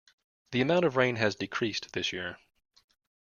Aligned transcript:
The 0.49 0.61
amount 0.61 0.83
of 0.85 0.95
rain 0.97 1.17
has 1.17 1.35
decreased 1.35 1.93
this 1.93 2.11
year. 2.11 2.39